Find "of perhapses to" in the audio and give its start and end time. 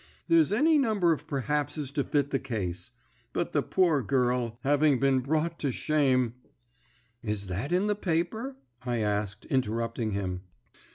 1.11-2.03